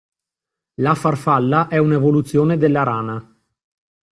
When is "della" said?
2.57-2.81